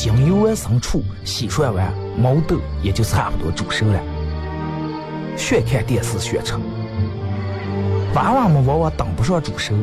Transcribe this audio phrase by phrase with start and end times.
[0.00, 4.00] 精油完生醋，洗涮完，毛豆也就差不多煮熟了。
[5.36, 6.54] 学看电视学吃。
[8.14, 9.74] 娃娃们往往等不上煮熟，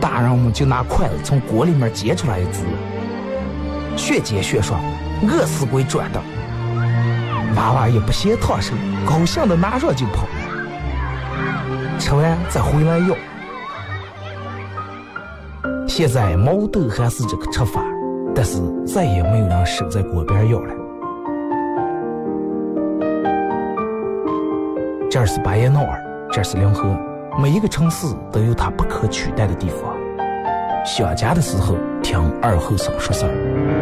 [0.00, 2.60] 大人们就拿筷子从锅里面夹出来一只，
[3.96, 4.80] 学煎学涮，
[5.26, 6.22] 饿死鬼转的。
[7.56, 10.28] 娃娃也不嫌烫手，高兴的拿上就跑，
[11.98, 13.16] 吃完再回来要。
[15.88, 17.82] 现在毛豆还是这个吃法，
[18.34, 20.74] 但是再也没有人守在锅边要了。
[25.10, 26.84] 这儿是巴彦淖尔，这儿是临河，
[27.38, 29.94] 每一个城市都有它不可取代的地方。
[30.84, 33.73] 想家的时候，听二后生说事儿。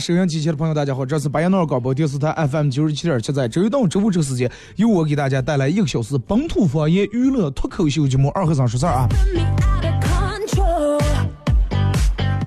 [0.00, 9.06] 收音机前的朋友，大家好，这是白彦淖尔广播电视台 FM 九十七点七，在周一到周五这个时间，由我给大家带来一个小时本土方言娱乐脱口秀节目《二和尚说事儿》啊。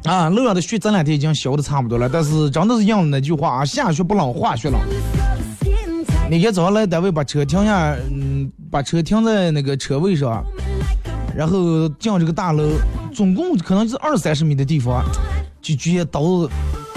[0.06, 4.80] 啊，路上的雪这两天已经消的差不多了，但是真的是应了那句话啊，下雪不冷，化雪冷。
[6.31, 10.44] 那天早上来单位把车停下，嗯，把车停在那个车位上，
[11.35, 12.68] 然后进这个大楼，
[13.14, 15.06] 总共可能就是二三十米的地方，
[15.62, 16.50] 就觉得刀子，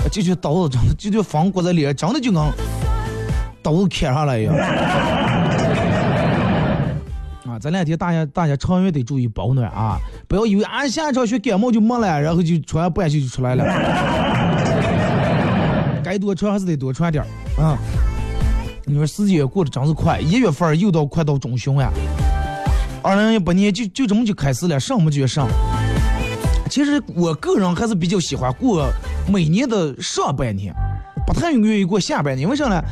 [0.08, 2.42] 就刀子真的就觉得风刮在脸上，真的就跟
[3.62, 4.54] 刀子砍上来一样。
[7.46, 13.64] 啊，这两天大家大家长远得注意保暖啊，不要以为啊下一场雪感冒就没了，然后就穿半袖就出来了。
[16.02, 17.24] 该多穿还是得多穿点
[17.58, 17.76] 啊。
[18.84, 21.90] 你说时间过得真是快，一月份又到快到中旬呀。
[23.02, 25.48] 二零一八年就就这么就开始了，上么就上。
[26.70, 28.88] 其实我个人还是比较喜欢过
[29.28, 30.74] 每年的上半年，
[31.26, 32.48] 不太愿意过下半年。
[32.48, 32.82] 为啥呢？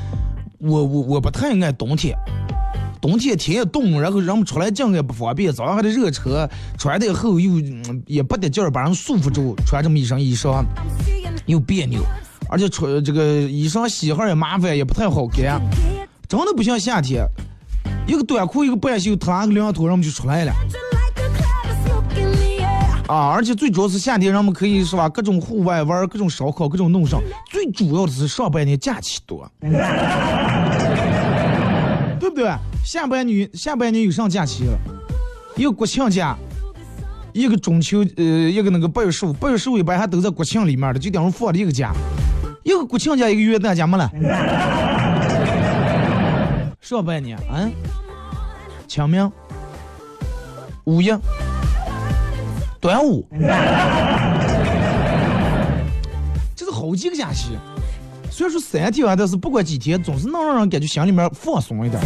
[0.58, 2.16] 我我我不太爱冬天，
[3.00, 10.64] 冬天天也冻，然后人们出来进也不方便，早上还得热车，穿的厚又、嗯也不得劲儿，把人束缚住，穿这么一身衣裳
[11.44, 12.00] 又别扭，
[12.48, 15.60] 而且穿这个衣裳洗哈也麻烦，也不太好干。
[16.26, 17.26] 真的不像夏天，
[18.06, 20.52] 一个短裤一个半袖，脱拉个凉拖，人们就出来了
[23.06, 23.28] 啊！
[23.28, 27.20] 而且最主要是夏天，人们可以是吧，各种户外玩，各种烧烤，各种弄上。
[27.50, 29.50] 最主要的是上半年假期多，
[32.18, 32.50] 对不对？
[32.84, 34.78] 下半年下半年有上假期了？
[35.56, 36.36] 一个国庆假，
[37.32, 41.92] 一个中秋，呃，一个那个八月十五，八月十五一般还都在国庆里面的，就等于放了一个假，
[42.62, 44.10] 一个国庆假，一个元旦假没了。
[46.80, 47.70] 上半年，嗯，
[48.86, 49.30] 清明、
[50.84, 51.10] 五一、
[52.84, 53.26] 端午，
[56.54, 57.56] 这是好几个假期。
[58.30, 61.98] 虽然说三天啊，但是不管几天，总是能让人感觉心里面放松一点。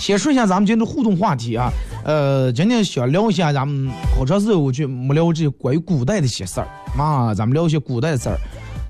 [0.00, 1.70] 先说一下咱们今天的互动话题啊，
[2.04, 6.66] 呃，今天想聊一下咱们好长时间我就没聊这关于古代的一些事儿
[7.00, 8.36] 啊，咱们聊一些古代的事儿。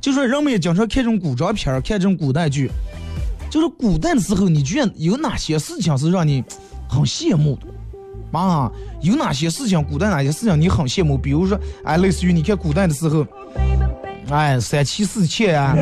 [0.01, 2.71] 就说人们也经常看这种古装片儿，看这种古代剧，
[3.51, 6.43] 就是古代的时候，你觉得有哪些事情是让你
[6.89, 7.67] 很羡慕的？
[8.41, 11.19] 啊，有哪些事情，古代哪些事情你很羡慕？
[11.19, 13.27] 比如说，哎，类似于你看古代的时候，
[14.31, 15.75] 哎，三妻四妾啊，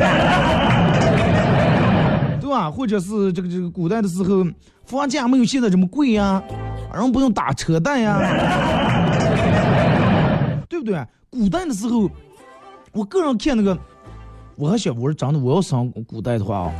[2.39, 2.69] 对吧？
[2.69, 4.45] 或者是这个这个古代的时候，
[4.85, 6.43] 房价没有现在这么贵呀，
[6.93, 8.19] 人不用打车贷呀，
[10.67, 11.01] 对不对？
[11.29, 12.09] 古代的时候，
[12.91, 13.77] 我个人看那个，
[14.57, 16.71] 我还想，我说真的，我要上古代的话啊，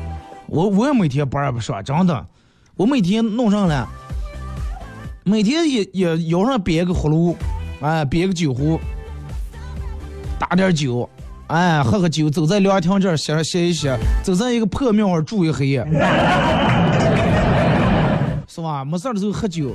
[0.48, 2.28] 我我也每天班儿不上，真的，
[2.76, 3.86] 我每天弄上来。
[5.24, 7.38] 每天也也腰上别个葫芦，
[7.80, 8.80] 哎，别个酒壶，
[10.40, 11.08] 打点酒，
[11.46, 15.86] 哎，喝喝酒，走在凉亭这儿歇歇一歇，走在一个破庙儿住一黑夜，
[18.48, 18.84] 是吧？
[18.84, 19.70] 没事的时候喝酒，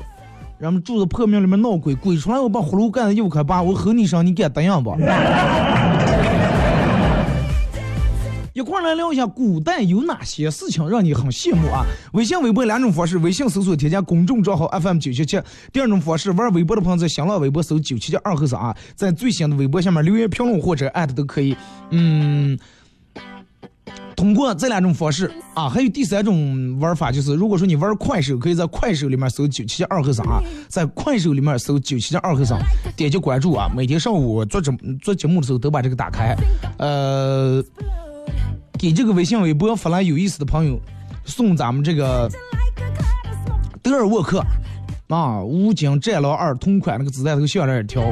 [0.58, 4.90] 人们住在破庙里面闹鬼，鬼出来我把葫芦干子又开把，我吼你一声，你敢答应不？
[8.56, 11.84] 一块来聊一下古代有哪些事情让你很羡慕啊？
[12.14, 15.38] 微信、微博两种方式，微信搜索添加公众账号 FM 九七七。
[15.70, 21.54] 第二种方式，玩微博的朋友在新浪微博搜九七七二后三啊，在最新的微博下面留言评论或者艾特都可以。
[21.90, 22.58] 嗯，
[24.16, 32.58] 通过这两种方式啊，还有第三种玩法，就是如果说你玩快手，可以在快手里面搜九七七二后三啊，在快手里面搜九七七二后三，
[32.96, 33.68] 点击关注啊。
[33.76, 34.72] 每天上午做节
[35.02, 36.34] 做节目的时候都把这个打开，
[36.78, 37.62] 呃。
[38.78, 40.78] 给这个微信、微博发来有意思的朋友，
[41.24, 42.30] 送咱们这个
[43.82, 44.44] 德尔沃克
[45.08, 48.02] 啊，武警战狼二同款那个子弹头项链一条，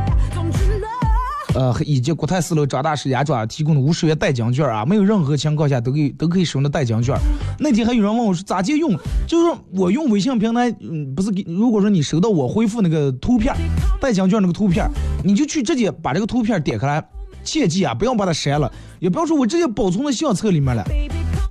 [1.55, 7.14] 呃，以及国泰四楼张大师牙爪提供的五十元代金券啊，没有任何情况下都可以都可以使用的代金券。
[7.58, 8.96] 那天还有人问我说咋借用，
[9.28, 13.55] 就是我用微信平台，嗯，不是给，如果说你收到我回复那个图片，
[14.00, 14.88] 代金券那个图片，
[15.22, 17.05] 你就去直接把这个图片点开来。
[17.44, 20.85] 切记啊，不要把它删了，也不要说我直接保存在相册里面了，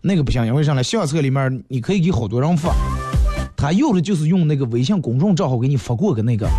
[0.02, 0.84] 那个不行，因为啥呢？
[0.84, 2.74] 相册里面你可以给好多人发，
[3.56, 6.50] 他有的就是用那个微信公众账号给你发过个那个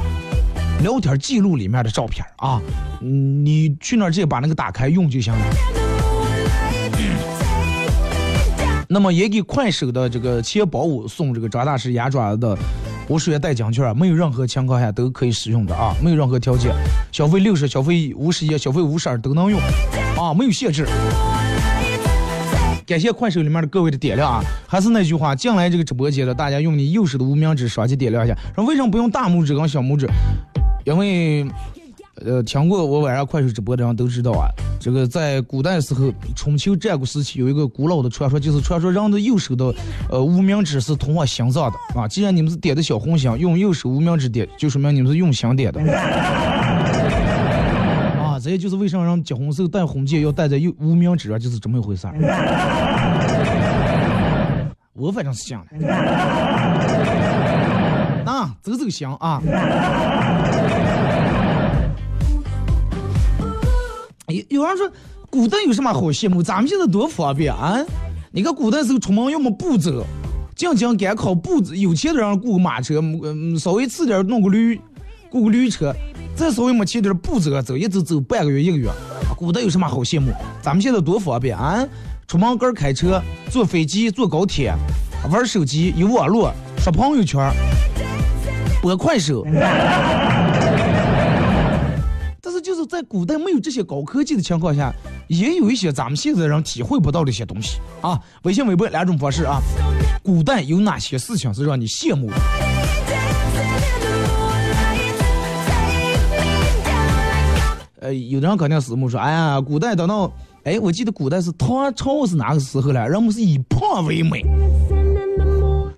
[0.83, 2.63] 聊天记录里面的照片啊，
[3.01, 5.41] 你去那直接把那个打开用就行了。
[8.89, 12.57] 那么也给快手的这个钱宝五送这个张大师牙爪的。
[13.09, 16.75] 五十元代金券，没有任何情况下都可以使用的啊，没有任何条件，
[17.13, 19.61] 消费六十、消费五十一、消费五十二都能用，
[20.19, 20.87] 啊，没有限制。
[22.87, 28.35] 感谢快手里面的各位的点亮啊，还是那句话，进来这个直播间的大家用你右手的无名指双击点亮一下。
[28.55, 30.09] 说为什么不用大拇指跟小拇指？
[30.85, 31.47] 因为。
[32.23, 34.47] 呃，听过我晚上快手直播的人都知道啊，
[34.79, 39.75] 这个在古代时候，春秋战国时期有一个古老的传说，就是传说人的右手的
[40.09, 42.07] 呃无名指是通往心脏的啊。
[42.07, 45.81] 既然你们是点的小红心，用右手无名指点，就说明你们是用心点的。
[48.23, 52.15] 啊，这也就是为啥让结婚时候戴婚戒要戴在右无名指上，就是这么一回事儿。
[54.93, 55.89] 我反正是想的。
[58.25, 59.43] 啊，走走香啊。
[64.49, 64.91] 有人说，
[65.29, 66.43] 古代有什么好羡慕？
[66.43, 67.85] 咱们现在多方便啊！
[68.33, 70.05] 你看古代时候出门要么步走，
[70.57, 74.81] 进京赶考步子，有钱的人雇个马车，嗯，稍微次点弄个驴，
[75.31, 75.95] 雇个驴车，
[76.35, 78.89] 再稍微没钱点步走走，一直走半个月一个月。
[79.37, 80.33] 古代有什么好羡慕？
[80.63, 81.85] 咱们现在多方便啊！
[82.27, 84.75] 出门个开车，坐飞机，坐高铁，
[85.31, 87.53] 玩手机，有网络，刷朋友圈，
[88.81, 89.45] 播快手。
[92.65, 94.91] 就是在古代没有这些高科技的情况下，
[95.29, 98.19] 也有一些咱们现在人体会不到的一些东西啊。
[98.45, 99.61] 微信、微博两种方式啊。
[100.23, 102.31] 古代有哪些事情是让你羡慕？
[108.01, 110.33] 呃，有的人肯定是么说，哎呀，古代等到，
[110.65, 113.07] 哎，我记得古代是唐朝是哪个时候了？
[113.07, 114.43] 人们是以胖为美，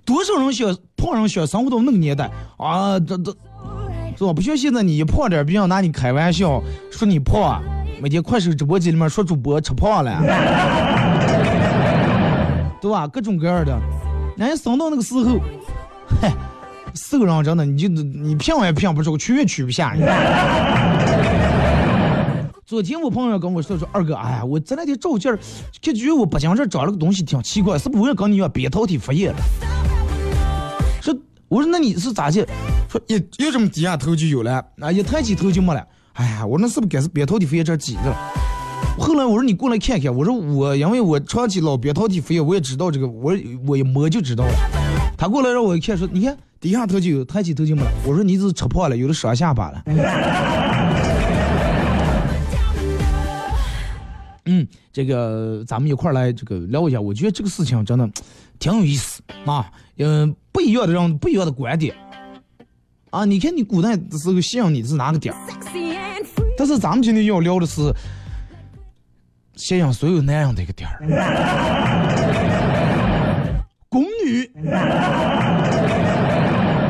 [0.05, 2.99] 多少人想胖人想生活到那个年代啊？
[2.99, 3.33] 这这。
[4.17, 4.33] 是吧？
[4.33, 7.63] 不像现在你一胖点，别人拿你开玩笑，说你胖。
[7.99, 10.21] 每天快手直播间里面说主播吃胖了，
[12.79, 13.09] 对吧？
[13.09, 13.75] 各种各样的。
[14.37, 15.41] 人家生到那个时候，
[16.21, 16.31] 嗨，
[16.95, 19.97] 瘦人真的，你就你骗我也骗不出，取也取不下。
[22.67, 25.39] 昨天我朋友跟我说说，二哥，哎呀，我这两天照镜儿，
[25.81, 29.39] 感觉我脖颈这长了个东西挺奇怪，是不是跟你一样扁桃体发炎了？
[31.01, 31.17] 说，
[31.49, 32.47] 我说那你是咋的？
[32.89, 35.87] 说一一这么低下头就有了，啊一抬起头就没了。
[36.13, 38.17] 哎呀，我那是不是该是扁桃体发炎这挤着了？
[38.99, 44.53] 后来我说你过来看看，我说我因为我长期老扁桃体飞，我也知道这个，我我一摸就知道了。
[45.19, 47.91] 他过来让我一看，说你看低下头就有，抬起头就没了。
[48.07, 49.83] 我说你是吃胖了，有的上下巴了。
[54.49, 58.09] 嗯，这个咱们一块来这个聊一下，我觉得这个事情真的
[58.59, 61.95] 挺有意思啊，嗯，不一样的人不一样的观点
[63.19, 63.25] 啊。
[63.25, 65.41] 你看你古代的时候信仰你是哪个点儿.
[66.59, 67.93] 但是咱们今天要聊的是
[69.57, 71.03] 信仰所有那样的一个点儿，
[73.89, 74.51] 宫女。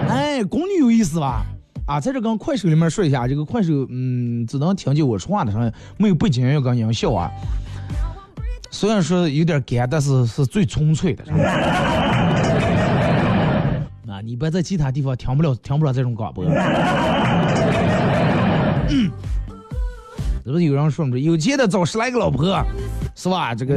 [0.09, 1.45] 哎，宫女有意思吧？
[1.87, 7.30] 啊，在这跟快手里面说一下，这个快手，嗯，只能听见我说话的声音，没有背景音乐跟音效啊。
[8.71, 11.25] 虽然说有点干，但是是最纯粹的。
[14.26, 16.45] 你别在其他地方听不了，听不了这种广播。
[20.45, 21.16] 是不是有人说嘛？
[21.16, 22.45] 有钱的找十来个老婆，
[23.14, 23.54] 是吧？
[23.54, 23.76] 这个，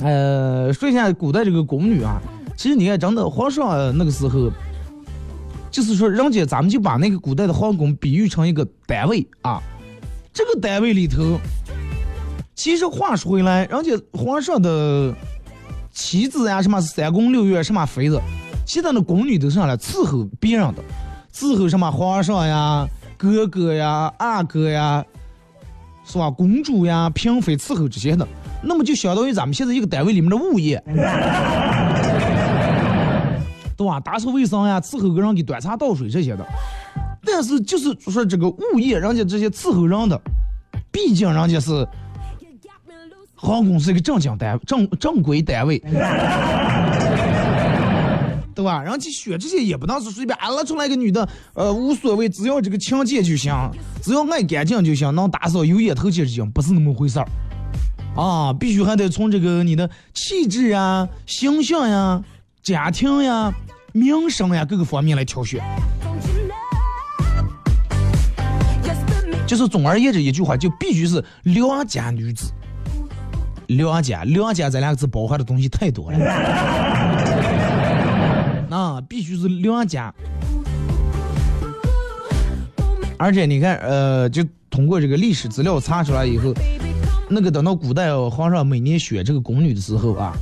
[0.00, 2.18] 呃，说一下古代这个宫女啊，
[2.56, 4.50] 其实你看，真的皇上那个时候，
[5.70, 9.60] 就是说，人家咱们就把那个古代的皇宫比喻成一个单位啊，
[10.32, 11.38] 这个单位里头，
[12.54, 15.14] 其实话说回来，人家皇上的
[15.98, 18.20] 妻子呀，什么三宫六院，什么妃子，
[18.64, 20.82] 其他的宫女都是上来伺候别人的。
[21.34, 22.86] 伺候什么皇上呀、
[23.16, 25.04] 哥哥呀、阿哥呀，
[26.04, 26.30] 是吧？
[26.30, 28.24] 公主呀、嫔妃伺候这些的，
[28.62, 30.80] 那么就相当于咱们现在一个单位里面的物业，
[33.76, 33.98] 对吧？
[33.98, 36.46] 打扫卫生呀，伺候个人给端茶倒水这些的。
[37.24, 40.20] 但是就是说这个物业，人家这些伺候人的，
[40.92, 41.84] 毕竟人家是
[43.40, 45.78] 航空是一个正经单正正规单位，
[48.54, 48.82] 对吧？
[48.82, 53.54] 人家选这些也不能是随便啊拉出来一个女的，呃，无所谓，只要这个清洁就行，
[54.02, 57.28] 只要爱干净就行，能打扫有烟头气就行，不是那么回事儿。
[58.16, 62.20] 啊，必须还得从这个你的气质呀、形象呀、
[62.60, 63.54] 家庭呀、
[63.92, 65.62] 名声呀各个方面来挑选。
[69.46, 72.52] 就是总而言之一句话，就必须是良家女子。
[73.68, 76.18] 良家，良家这两个字包含的东西太多了。
[78.70, 80.12] 那必须是良家。
[83.16, 86.52] 而且你看，呃，就通过这个历史资料查出来以后，
[87.28, 90.32] 那个等到古代哦皇上每年选这个宫女的时候啊，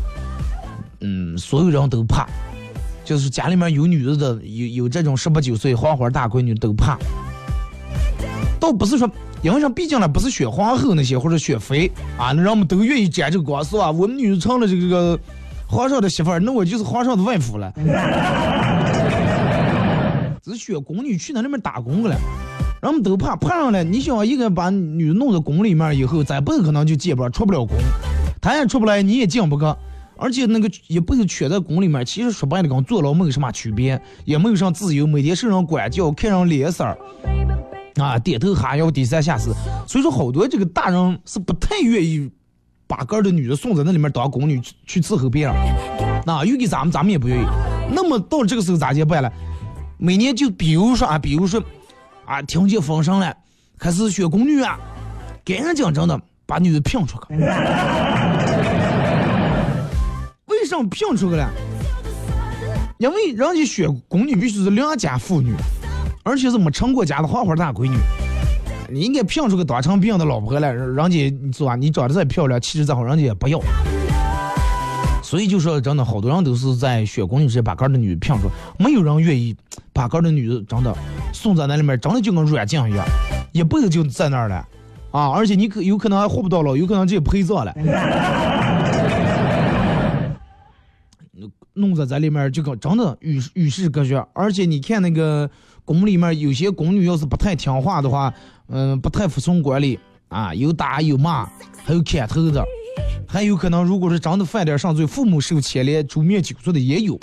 [1.00, 2.26] 嗯，所有人都怕，
[3.04, 6.98] 就是家里面有女的的，有有这种十八九岁黄花大闺女都怕。
[8.60, 9.08] 倒不是说，
[9.46, 11.88] 因为上毕竟呢不是选皇后那些或者选妃
[12.18, 13.92] 啊，那人们都愿意沾这个光是吧？
[13.92, 15.16] 我们女的成了这个
[15.68, 17.72] 皇上的媳妇儿，那我就是皇上的外夫了。
[20.42, 22.16] 只选宫女去那里面打工去了，
[22.82, 23.84] 人们都怕怕上了。
[23.84, 27.76] 你想一个把女弄到宫里面以后，咱不可能就进不出不了宫，
[28.42, 29.64] 她也出不来，你也进不去。
[30.16, 36.84] 而且那个也不是圈在宫里面，其实说白了跟坐牢没有什么区别，也没有啥自由，每天受人管教，看人脸色。
[37.96, 39.54] 啊，点头哈腰，低三下四，
[39.86, 42.30] 所以说好多这个大人是不太愿意
[42.86, 45.54] 把个儿的女的送在那里面当宫女去去伺候别人。
[46.26, 47.46] 那又给咱们咱们也不愿意。
[47.90, 49.32] 那么到这个时候咋接办了？
[49.96, 51.62] 每年就比如说啊，比如说
[52.26, 53.34] 啊，听见风声了，
[53.78, 54.78] 开始选宫女啊，
[55.44, 57.34] 干干净净的把女的聘出去。
[60.46, 61.48] 为什么聘出去了？
[62.98, 65.54] 因为人家选宫女必须是良家妇女。
[66.26, 67.96] 而且是没成过家的花花大闺女，
[68.90, 73.60] 你应该聘出个当成别人的老婆来，人家你说吧，你长得再漂亮，气质再好，人家也不要。
[75.22, 79.54] 所以就说真的，好多人都是在选闺女时把个儿的女的聘出，没有人愿意
[79.92, 80.92] 把个儿的女的真的
[81.32, 83.06] 送在那里面，真的就跟软禁一样，
[83.52, 84.56] 一辈子就在那儿了
[85.12, 85.30] 啊！
[85.30, 87.72] 而且你可有可能还活不到老，有可能直接陪葬了。
[91.74, 95.48] 弄在在里面就跟真的与与世隔绝，而且你看那个
[95.86, 98.34] 宫里面有些宫女要是不太听话的话，
[98.68, 101.48] 嗯、不太服从管理啊，有打有骂，
[101.84, 102.62] 还有砍头的，
[103.26, 107.16] 还有可能如果是真的犯点上罪，父母受牵连、诛灭九族的也有。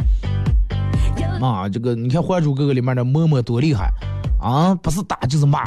[1.41, 3.91] 啊，这个你看《还珠格格》里面的嬷嬷多厉害
[4.39, 5.63] 啊，不是打就是骂。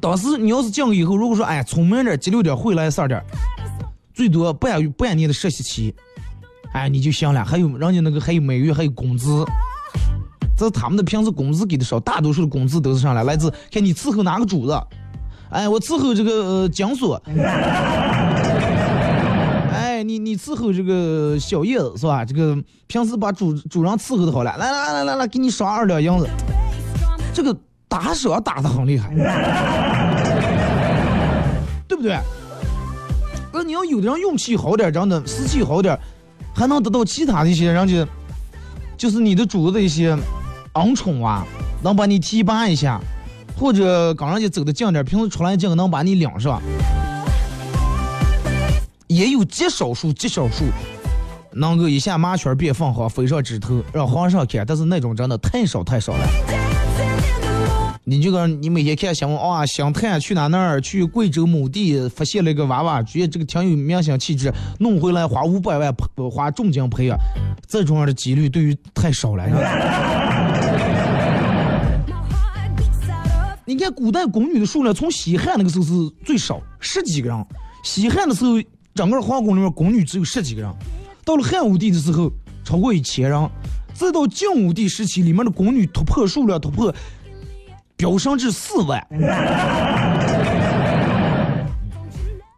[0.00, 3.22] 当时你要是进去以后，如果说哎聪明点、机灵点、会来事儿点，
[4.14, 5.94] 最多半半年的实习期，
[6.72, 7.44] 哎你就行了。
[7.44, 9.44] 还有人家那个还有每月还有工资，
[10.56, 14.80] 这是他们的平时工资给的少，大多数的工资都是上来来自看你伺候哪个主子，
[15.50, 17.12] 哎我伺候这个呃江苏，
[19.70, 22.24] 哎你你伺候这个小叶子是吧？
[22.24, 26.26] 这个平时把主主人伺候的好了，来来来来来，给你赏二两银子。
[27.34, 27.54] 这个
[27.86, 29.14] 打赏打的很厉害，
[31.86, 32.18] 对不对？
[33.52, 35.98] 那你要有的人运气好点，真的士气好点，
[36.54, 38.06] 还能得到其他的一些人家，
[38.96, 40.16] 就是你的主子的一些
[40.76, 41.46] 恩宠啊，
[41.82, 43.00] 能把你提拔一下，
[43.56, 46.60] 或者跟人家走的近点，平时出来见能把你领上。
[49.06, 50.64] 也有极少数、极少数
[51.52, 56.26] 能够一下马圈变凤凰，飞上枝头让皇上看，但是那种真的太少太少了。
[58.08, 65.92] 你就跟你每天看新闻啊，湘潭去哪哪儿去贵州某地发现了一个娃娃，觉得这个挺有明星气质，弄回来花五百万
[66.30, 67.18] 花重金培养，
[67.66, 69.48] 这种样的几率对于太少了。
[69.48, 70.25] 是吧
[73.68, 75.92] 你看古代宫女的数量，从西汉那个时候是
[76.24, 77.46] 最少十几个人，
[77.82, 78.52] 西汉的时候
[78.94, 80.72] 整个皇宫里面宫女只有十几个人，
[81.24, 82.30] 到了汉武帝的时候
[82.64, 83.50] 超过一千人，
[83.92, 86.94] 再到晋武帝时期里面的宫女突破数量突破。
[87.96, 89.04] 飙升至四万，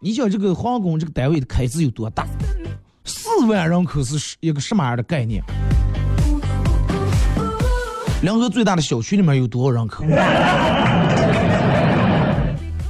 [0.03, 2.27] 你想这个皇宫这个单位的开支有多大？
[3.05, 5.41] 四万人口是一个什么样的概念？
[8.23, 10.05] 两河最大的小区里面有多少人口？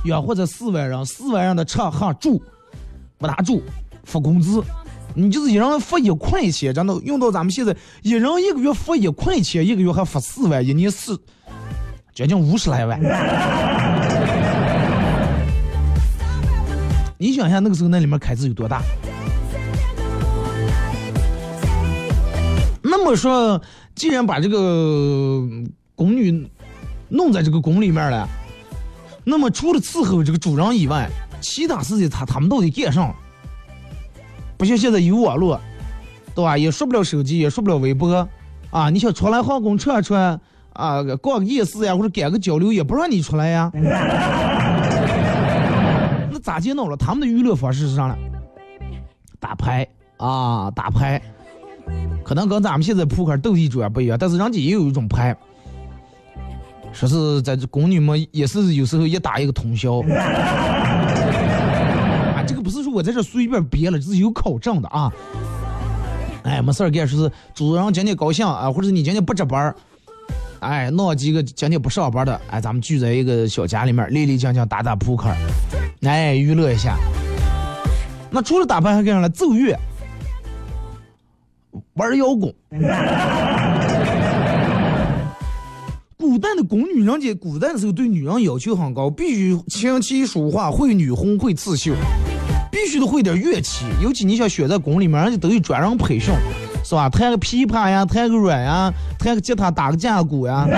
[0.05, 2.43] 养活这四万人，四万人的吃喝住，
[3.19, 3.63] 不打住，
[4.05, 4.65] 发工资，
[5.15, 11.21] 你就是一人发一块钱，真的用到咱们现在，一人一个月发一块钱，一个月还发四万，一年四。
[12.15, 12.99] 将近五十来万，
[17.19, 18.81] 你想一下那个时候那里面开支有多大？
[22.83, 23.61] 那么说，
[23.99, 25.43] 既然把这个
[25.97, 26.49] 宫女
[27.09, 28.29] 弄在这个宫里面了，
[29.25, 33.13] 那么除了伺候这个主人以外，其他事情他他们到底干上？
[34.57, 35.61] 不像现在有网络，
[36.33, 36.57] 对吧？
[36.57, 38.29] 也说不了手机，也说不了微博，
[38.71, 40.41] 啊，你想出来皇宫串串。
[40.75, 43.69] 啊，逛个夜市呀，或者赶个交流，也不让你出来呀。
[46.31, 46.97] 那咋接弄了？
[46.97, 48.17] 他们的娱乐方式是啥呢？
[49.41, 49.85] 打牌
[50.19, 51.21] 啊，打牌，
[52.25, 55.37] 可能跟咱们现在扑克、斗地主啊不一样，但是人家也有一种牌，
[56.93, 60.01] 说是在这宫女们也是有时候一打一个通宵。
[62.35, 65.13] 啊，这个不是说我在这随便编了，这是有考证的啊。
[66.45, 69.75] 哎，没事儿干，说是主人今天高兴啊，或者你今天不值班儿。
[70.61, 75.29] 哎，弄几个今天不上班的，哎，咱们聚在一个小家里面，立立将将打打扑克，
[76.03, 76.97] 哎，娱乐一下。
[78.31, 79.29] 那除了打牌还干啥了？
[79.29, 79.79] 奏乐、
[81.95, 82.55] 玩摇滚。
[86.17, 91.95] 古代的宫女，人家古代的时候对女人要求很高，必须琴棋书画会女红会刺绣，
[92.71, 93.87] 必须得会点乐器。
[94.03, 96.35] 尤其你想选在宫里面，人家都有专人培训。
[96.85, 97.09] 是吧？
[97.09, 100.65] 弹个琵琶呀，弹个阮呀，弹个吉他，打个架鼓呀，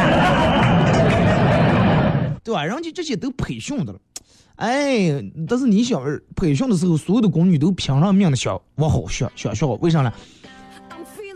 [2.43, 2.65] 对吧？
[2.65, 3.99] 人家这些都培训的了。
[4.57, 6.03] 哎，但是你想
[6.35, 10.13] 培训的时候，所有的宫女都拼上命的想往好学，想学好，为啥呢？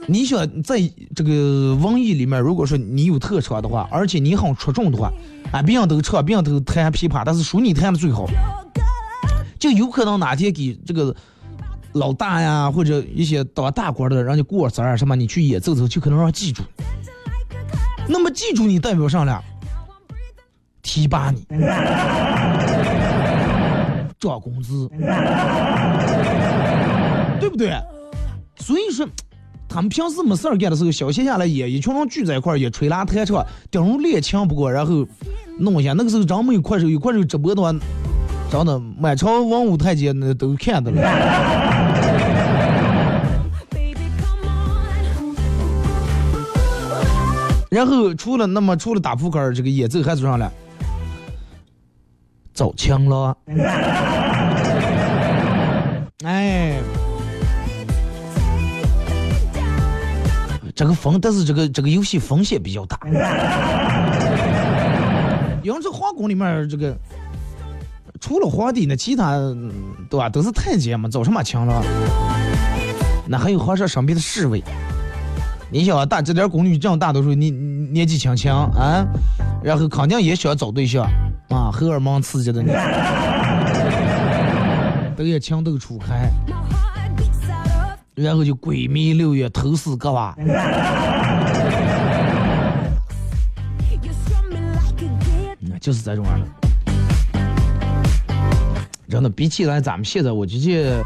[0.07, 0.81] 你想在
[1.15, 5.13] 这个文艺里面，如果说你有特长的话，而且你很出众的话，
[5.53, 8.27] 啊，别人都唱，别人都弹琵琶，但是属你弹的最好，
[9.59, 11.15] 就有可能哪天给这个。
[11.95, 16.61] 老大呀，或者一些当大官的，人家过生日什么，你去演奏奏，就可能让记住。
[18.09, 19.41] 那么记住你代表上了，
[20.83, 21.47] 提拔你，
[24.19, 24.91] 涨工资，
[27.39, 27.81] 对不对？
[28.57, 29.07] 所以说，
[29.75, 35.05] 他们平时没事儿干的时候，小闲下来也一群人聚在一块儿，也吹拉弹唱，顶上练枪不过，然后
[35.59, 35.93] 弄一下。
[35.95, 37.75] 那个时候真没有快手，有快手直播的话，
[38.53, 41.01] 真的满朝文武太监那都看的了。
[47.69, 50.53] 然后除了那么除了打扑克这个演奏还做上了，
[52.53, 53.37] 造枪了，
[56.23, 56.79] 哎，
[60.75, 62.99] 这个风，但是这个这个游戏风险比较大，
[65.63, 66.97] 因为这皇宫里面这个
[68.21, 69.39] 除了皇帝，那其他
[70.11, 71.83] 对吧都是太监嘛，造什么枪了？
[73.27, 74.63] 那还有皇上身边的侍卫。
[75.71, 79.07] 你想大这点宫女这样大多数，年年纪轻轻啊，
[79.63, 81.05] 然后肯定也想找对象。
[81.51, 82.73] 啊，荷尔蒙刺激的你，
[85.15, 86.29] 都也情窦初开，
[88.15, 90.37] 然后就鬼迷六月头死个娃，
[95.81, 96.47] 就是这种样的，
[99.09, 101.05] 真的比起来咱们现在，我觉得。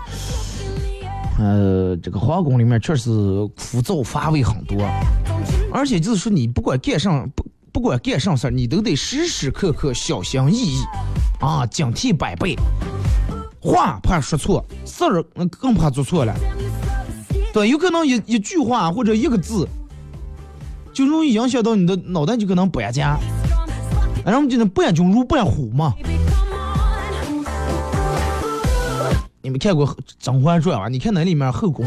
[1.41, 3.11] 呃，这个皇宫里面确实
[3.57, 4.77] 枯燥乏味很多，
[5.73, 10.83] 而且就是说你不管干上不不不管干上事儿，你都得时时刻刻小心翼翼，
[11.39, 12.57] 啊，警惕百倍。
[13.61, 16.35] 话怕说错，事儿更怕做错了。
[17.67, 19.69] 有可能一一句话或者一个字，
[20.93, 23.19] 就容易影响到你的脑袋，就可能不安家。
[24.25, 25.95] 然后我们就能不言君如不言虎嘛。
[29.41, 29.87] 你们看过
[30.19, 30.89] 《甄嬛传》吧？
[30.89, 31.87] 你看那里面后宫，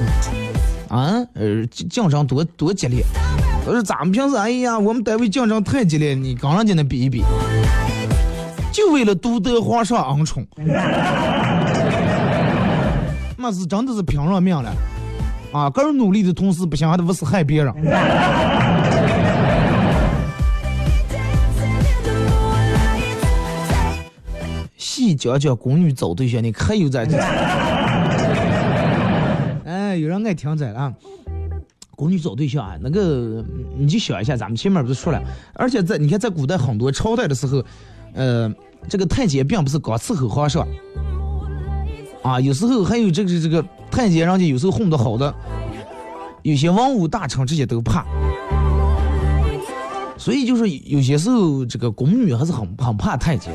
[0.90, 3.04] 啊，呃，竞争多多激烈。
[3.64, 7.24] 都是咱们平时，哎呀，我们单位竞争太激烈，你跟人家那比一比，
[8.72, 10.44] 就为了独得皇上恩宠，
[13.38, 14.74] 那是真的是拼了命了，
[15.52, 17.74] 啊，个人努力的同时，不行还得不是害别人。
[24.78, 27.18] 细讲讲宫女找对象，你可有在这？
[29.66, 30.94] 哎，有人爱听这了。
[31.96, 33.44] 宫女找对象啊，那个
[33.78, 35.22] 你就想一下，咱们前面不是说了，
[35.54, 37.64] 而且在你看，在古代很多朝代的时候，
[38.14, 38.52] 呃，
[38.90, 40.68] 这个太监并不是光伺候皇上，
[42.24, 45.34] 啊，有时候还有这个这个太监，人家有时候混得好的，
[46.44, 48.06] 有些文武大臣这些都怕，
[50.18, 53.52] 所以就是有些时候这个宫女还是很很怕太监，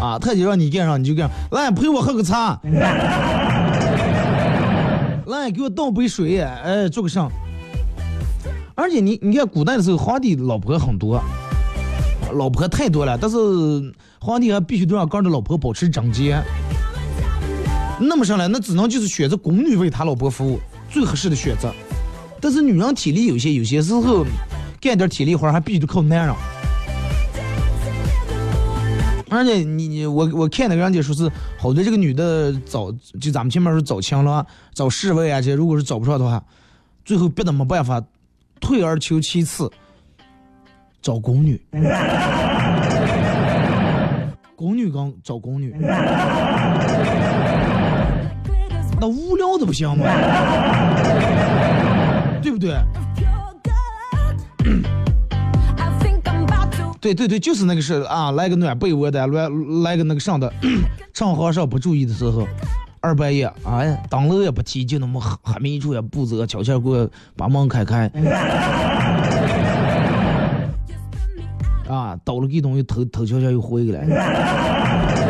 [0.00, 2.60] 啊，太监让你干啥你就干，来陪我喝个茶，
[5.26, 7.28] 来给我倒杯水，哎，做个啥？
[8.76, 11.20] 而且你你看古代的时候，皇帝老婆很多，
[12.32, 13.36] 老婆太多了，但是
[14.20, 16.40] 皇帝还必须都让各人的老婆保持整洁。
[18.00, 20.58] 那么上来，那只能就是选择宫女为他老婆服务，
[20.88, 21.72] 最合适的选择。
[22.40, 24.24] 但是女人体力有些，有些时候
[24.80, 26.34] 干点体力活还必须得靠男人。
[29.30, 36.42] 而且你你我我看那个人家说是好多这个女的找就咱们前面说找情郎、找侍卫啊这，如果是找不上的话，
[37.04, 38.02] 最后逼得没办法。
[38.60, 39.70] 退而求其次，
[41.00, 41.60] 找宫女，
[44.56, 45.72] 宫女刚找宫女，
[49.00, 50.04] 那无聊的不行吗？
[52.42, 52.74] 对不对？
[57.00, 59.48] 对对对，就是那个事啊，来个暖被窝的，来
[59.82, 60.52] 来个那个上的，
[61.14, 62.44] 趁皇上不注意的时候。
[63.00, 68.10] 二半夜，哎，当楼也不提，就那么还还没出也不走，悄悄给我把门开开。
[71.88, 74.04] 啊，倒了给东西，偷偷悄悄又回来。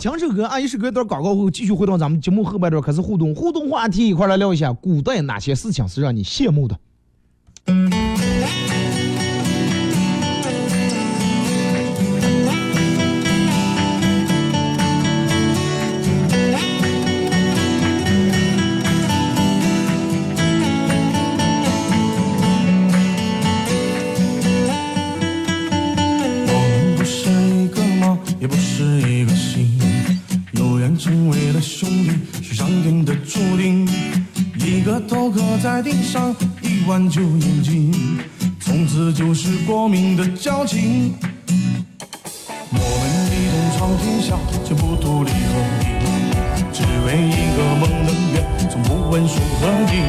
[0.00, 6.78] 听首歌，阿姨是隔一段广告后，继续回到咱们节目后半段开始互动，互动话题一块来聊一下，古代哪些事情是让你羡慕的？
[32.70, 33.84] 命运的注定，
[34.54, 37.92] 一个头磕在地上一碗酒饮尽，
[38.60, 41.12] 从此就是光明的交情。
[42.70, 45.90] 我们一同闯天下，却不图利和名，
[46.72, 50.06] 只为一个梦能圆，从不问输和赢。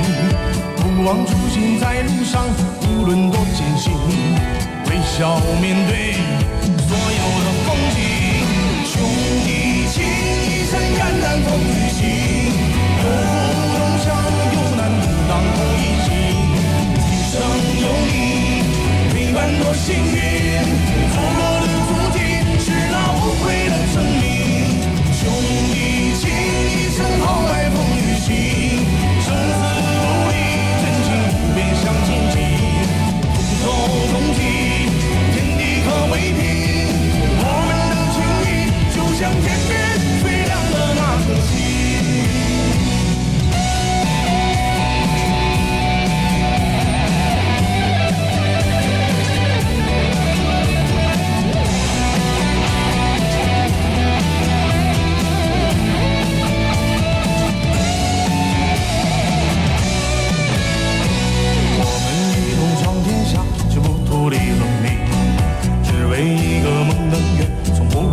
[0.78, 2.45] 不忘初心，在路上，
[2.84, 3.91] 无论多艰辛，
[4.86, 6.13] 微笑面对
[6.78, 7.97] 所有的风景。
[8.86, 9.02] 兄
[9.47, 9.50] 弟
[9.89, 10.06] 情，
[10.45, 11.50] 一生肝胆风
[19.63, 20.90] 多幸运，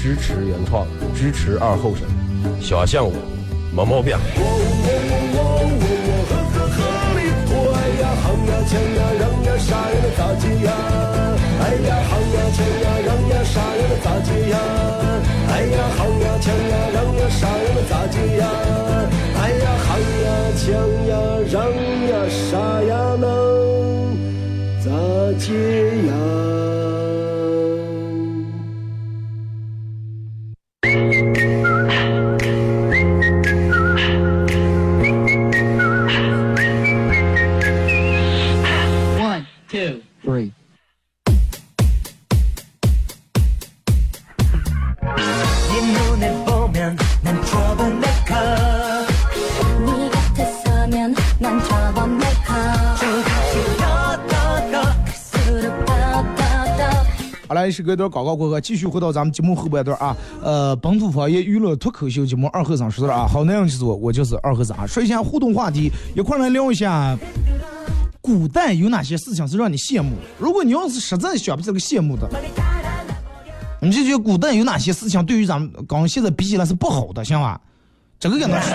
[0.00, 2.06] 支持原创，支持二后生，
[2.60, 3.12] 小象我，
[3.74, 4.16] 没毛病。
[57.68, 60.16] 好来，是隔一段广告过后，继续回到咱们节目后半段啊。
[60.42, 64.88] 呃，本土方言娱乐脱口秀节目二和尚说的啊，好男人就是我，我就是二和尚。
[64.88, 67.14] 说一下互动话题，一块来聊一下，
[68.22, 70.12] 古代有哪些事情是让你羡慕？
[70.38, 72.26] 如果你要是实在想不起来个羡慕的，
[73.82, 77.60] 你就觉得古代有哪些事情对于咱们刚现在比起来是不好的，行吧？
[78.18, 78.72] 这个给能说。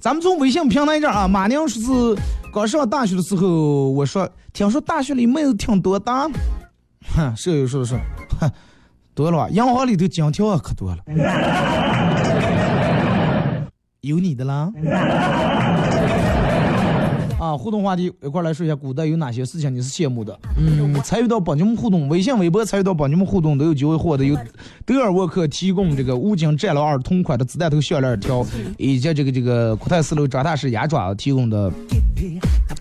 [0.00, 2.22] 咱们从微信平台这儿啊，马娘说是
[2.54, 6.12] 刚上大学的时候，我说听说大学里妹子挺多的，
[7.16, 7.96] 哼， 舍友说的是，
[8.40, 8.48] 哼，
[9.12, 9.62] 多了银？
[9.64, 11.02] 行里头金条可多了，
[14.02, 14.70] 有你的啦。
[17.44, 20.38] 啊，互动话题一块来说一下，古代有哪些事情你是羡慕的？
[20.56, 24.34] 嗯，参与到帮你们互动，微信、微博参与到帮你们互动都有机会获得由
[24.86, 28.46] 德尔沃克提供这个武警战狼二同款的子弹头项链条，
[28.78, 31.70] 以及这个这个国泰四楼张大师牙爪提供的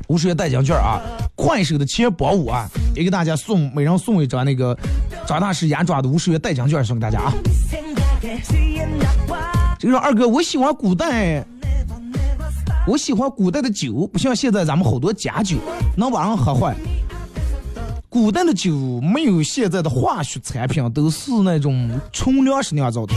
[0.08, 1.02] 五十元代金券啊，
[1.36, 4.78] 快手的钱包五啊，也给大家送，每人送一张那个
[5.28, 7.34] 张大师牙爪的五十元代金券送给大家啊。
[9.78, 11.46] 这个二哥，我喜欢古代。
[12.86, 15.58] 我喜欢古代的酒，不像现在咱们好多假酒
[15.96, 16.76] 能把人喝坏。
[18.10, 23.14] 古代的酒没有现在的化学产品，都是那种纯粮食酿造的。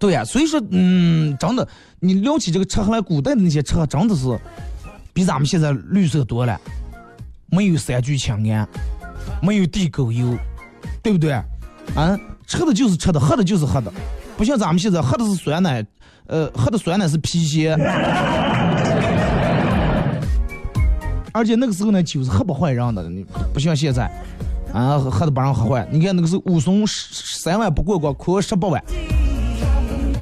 [0.00, 1.68] 对呀、所以说，嗯，真的，
[2.00, 4.36] 你聊起这个车，和来古代的那些车，真的是
[5.12, 6.58] 比咱们现在绿色多了，
[7.50, 8.66] 没有三聚氰胺，
[9.40, 10.36] 没有地沟油，
[11.02, 11.32] 对不对？
[11.94, 13.92] 啊，吃的就是吃的，喝的就是喝的，
[14.36, 15.86] 不像咱们现在喝的是酸奶，
[16.26, 17.76] 呃，喝的酸奶是皮鞋，
[21.32, 24.10] 而且那个时候呢，酒是喝不坏人的，你不像现在，
[24.72, 25.86] 啊，喝的把人喝坏。
[25.90, 28.82] 你看那个是武松三碗不过关，哭十八碗。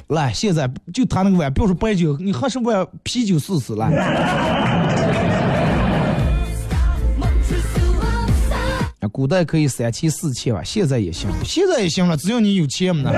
[0.07, 3.89] 来，现在就他那个碗，别说白酒，你喝十碗啤酒试试来。
[9.11, 13.11] 古代可以三妻四妾吧，现在也行，现在也行了，只要你有钱嘛。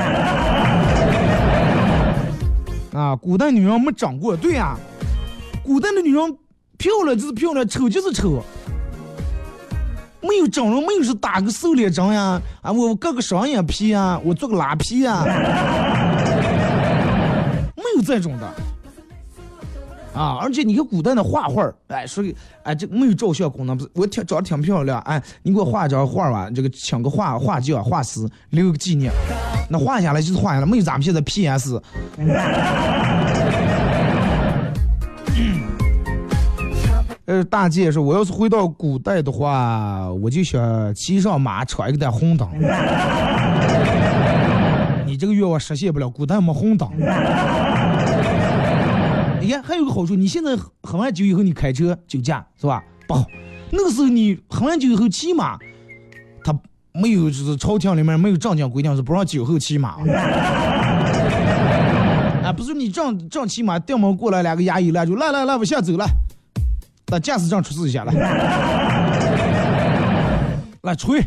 [2.94, 4.78] 啊，古代女人没长过，对呀、
[5.64, 6.38] 古代的女人
[6.78, 8.44] 漂亮就是漂亮，丑就是丑，
[10.22, 15.24] 没有整容，没有是打个瘦脸针呀，啊，我割个双眼皮呀，我做个拉皮呀，
[17.76, 18.54] 没有这种的。
[20.14, 22.24] 啊，而且你看古代的画画儿，哎，说
[22.64, 29.12] 哎，这没有照相功能，不是我挺长得挺漂亮，哎，你给我画张画吧，这个请个画画匠、画师留个纪念，
[29.70, 31.82] 那画下来就是画下来，没有咱们现在 PS。
[37.26, 42.48] 呃，大姐说，我要是回到古代的话，我就想骑上马，穿一个带红灯。
[45.06, 46.90] 你这个愿望实现不了，古代没红灯。
[49.44, 52.82] 你看，还有个好处，你现在喝完酒以后，你开车酒驾是吧？
[53.06, 53.26] 不好，
[53.72, 55.58] 那个时候你喝完酒以后骑马，
[56.46, 56.58] 他
[56.94, 59.98] 没有就是朝廷里面没有正经规定是不让酒后骑马。
[62.42, 66.06] 啊，不是你正正骑马，掉毛过来两个衙役拦住，来来来，往下走来，
[67.08, 68.14] 把驾驶证出示一下来，
[70.84, 71.22] 来吹，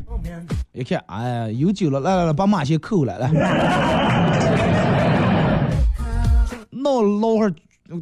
[0.72, 3.28] 一看，哎呀，有酒了，来来来，把马先扣来，来，
[6.72, 7.52] 闹老会儿。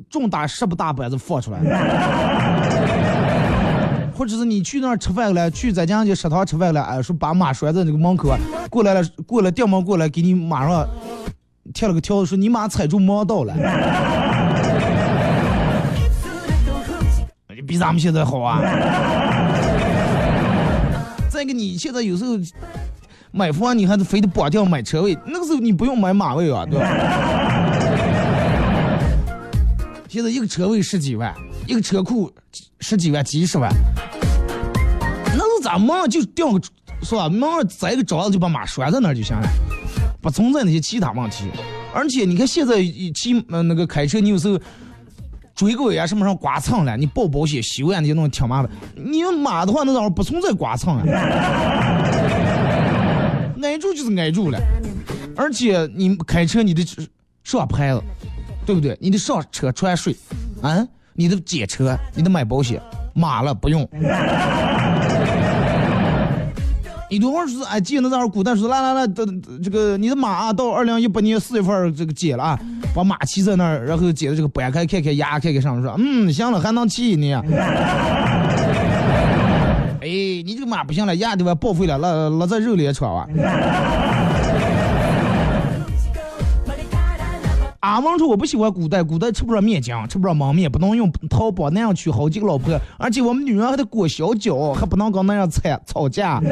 [0.08, 1.58] 重打十不大板子放出来，
[4.16, 8.34] 或者是你去那儿吃饭了，去咱家去食堂吃饭了，哎，说把马拴在那个门口，
[8.70, 10.86] 过来了，过来调门过来，给你马上
[11.72, 13.54] 贴了个条子，说你马踩住盲道了，
[17.66, 18.60] 比咱们现在好啊。
[21.28, 22.34] 再一个，你现在有时候
[23.32, 26.86] 买房，你还得非得绑掉买车位，那个时候你不用买马位啊，对吧？
[30.14, 31.34] 现在一个车位十几万，
[31.66, 32.32] 一个车库
[32.78, 33.68] 十几万、几十万，
[35.26, 36.06] 那是咋嘛？
[36.06, 36.62] 就吊个
[37.02, 37.28] 是吧？
[37.28, 39.48] 嘛栽一个桩子就把马拴在那儿就行了，
[40.22, 41.46] 不存在那些其他问题。
[41.92, 42.76] 而且你看现在
[43.12, 44.56] 骑呃那个开车，你有时候
[45.52, 48.70] 追个尾啊什么上刮蹭了，你报保险修啊那些东西挺麻烦。
[48.94, 51.02] 你马的话，那上不存在刮蹭啊，
[53.64, 54.60] 挨住就是挨住了。
[55.36, 56.86] 而且你开车你得
[57.42, 58.00] 上牌子，
[58.66, 58.96] 对不对？
[59.00, 60.16] 你得上车穿睡，
[60.62, 62.80] 啊，你得检车，你得买保险。
[63.14, 63.88] 马了不用。
[67.10, 72.58] 你多会儿说，哎，记那阵古代说，来来来，等这个你的马，到二零一八年四月份这个解了啊，
[72.92, 77.38] 把马骑在那儿，然后解的这个掰开看看牙，看看上面说，嗯，行了，还能骑一年。
[80.00, 80.08] 哎，
[80.44, 81.54] 你这个马不行了，牙对吧？
[81.54, 83.28] 报废了，那那在肉里也穿啊。
[87.84, 96.40] 俺们说我不喜欢古代，古代吃不上面筋，吃不上焖面，不能用淘宝那样娶好几个老婆，而且我们女人还得裹小脚，还不能跟那样吵吵架。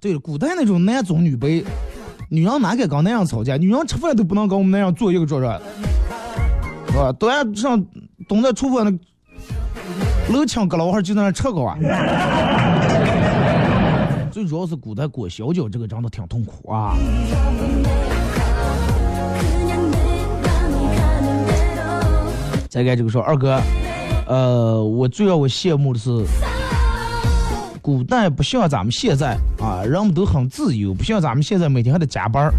[0.00, 1.64] 对，古代那种男尊女卑，
[2.28, 3.56] 女人哪敢跟那样吵架？
[3.56, 5.60] 女人吃饭都不能跟我们那样坐一个桌上，
[6.88, 7.12] 是吧？
[7.12, 7.80] 都要上
[8.26, 8.90] 蹲在厨房那
[10.34, 11.78] 楼墙阁老汉就在那吃个啊。
[14.32, 16.96] 最主要是古代裹小脚这个真的挺痛苦啊。
[22.70, 23.60] 再该这个说，二哥，
[24.28, 26.24] 呃，我最让我羡慕的是，
[27.82, 32.54] 古代不像咱们现在啊，人们都很自由，不像咱们现在每天还得加班儿。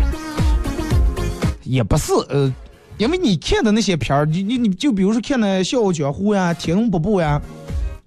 [1.63, 2.53] 也不是，呃，
[2.97, 7.41] 因为你看的那些片儿，你你你就比如说看那《笑傲江湖》呀，《天龙八部》呀，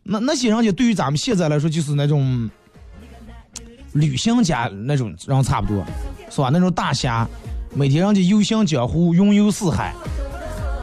[0.03, 2.51] 那那些人家对于咱们现在来说就是那种
[3.95, 5.83] 旅行家那种人差不多，
[6.29, 6.51] 是吧？
[6.53, 7.27] 那种大侠，
[7.73, 9.95] 每天人家游行江湖，云游四海。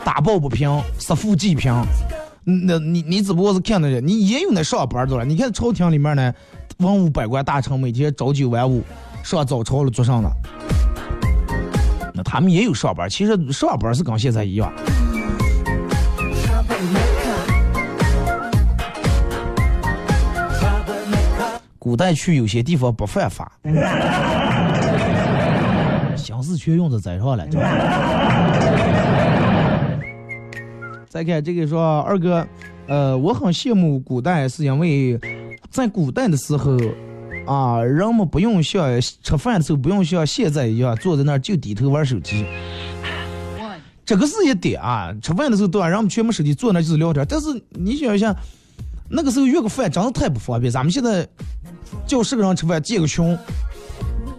[0.03, 1.71] 打抱不平，杀富济贫，
[2.43, 5.23] 那你你只不过是看那些，你也有那上班的了。
[5.23, 6.33] 你看朝廷里面呢，
[6.77, 8.83] 文武百官大臣每天朝九晚五，
[9.23, 10.31] 上早朝了做上了。
[12.13, 14.73] 那他们也有上班，其实上班是跟现在一样。
[21.77, 23.51] 古代去有些地方不犯法，
[26.15, 27.47] 乡事全用在在上了。
[31.11, 32.47] 再看这个说二哥，
[32.87, 35.19] 呃，我很羡慕古代，是因为
[35.69, 36.77] 在古代的时候，
[37.45, 42.45] 啊，人们不用像吃饭的时候不用像现在一样坐在那儿就低头玩手机。
[44.05, 45.89] 这个是一点啊，吃饭的时候对吧？
[45.89, 47.25] 人们全部手机坐那就是聊天。
[47.27, 48.33] 但是你想一下，
[49.09, 50.71] 那个时候约个饭真的太不方便。
[50.71, 51.27] 咱们现在
[52.07, 53.37] 叫十个人吃饭建个群，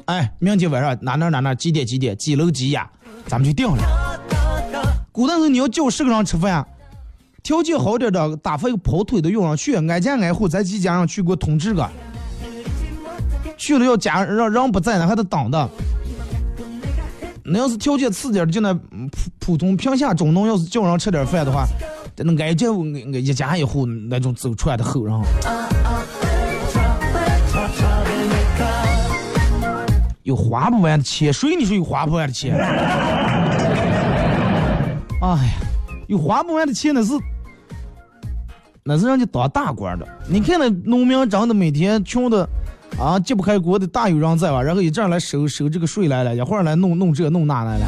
[0.07, 2.91] 哎，明天晚上哪哪哪哪几点几点几楼几呀，
[3.27, 4.02] 咱们就定了。
[5.13, 6.67] 古代时候你要叫十个人吃饭，
[7.43, 11.87] 条件好点的打发一个跑腿的用上去，挨家挨户咱几家人去给我通知个，
[13.59, 15.69] 去了要家让人不在呢还得等的。
[17.45, 21.67] 那要是条件次点的，就那普普通平下中农，要是叫人吃点饭的话，
[22.17, 25.15] 那挨家一家一户那种走出来的后人。
[30.23, 32.57] 有花不完的钱，谁你说有花不完的钱？
[35.23, 35.53] 哎呀，
[36.09, 37.13] 有花不完的钱那是，
[38.83, 40.05] 那是让你当大官的。
[40.29, 42.49] 你看那农民真的每天穷的
[42.99, 44.61] 啊，揭不开锅的大有人在吧？
[44.61, 47.87] 然后一阵来收收这个税来了，一会儿来弄弄这弄那来了。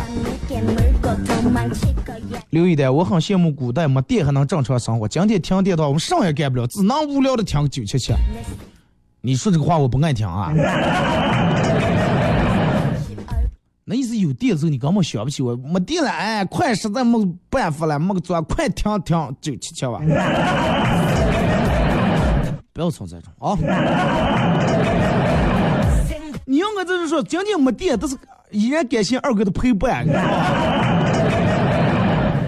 [2.50, 5.08] 刘一代，我很羡慕古代没电还能正常生活。
[5.08, 8.14] 今天停电的话，我们啥也干不了，只能无聊的听个九七七。
[9.20, 10.52] 你说这个话我不爱听啊。
[13.86, 20.00] 那意思有电的时候你根本想不起我，没电了，哎，快实在没办法了，没个做，快停停九七七吧。
[22.72, 23.54] 不要从这种啊！
[26.46, 28.16] 你应该就是说，今天没电，但是
[28.50, 30.28] 依然感谢二哥的陪伴，你知道吧？